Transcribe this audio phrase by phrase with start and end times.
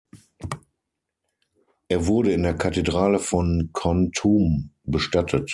[1.87, 5.49] Er wurde in der Kathedrale von Kon Tum bestattet.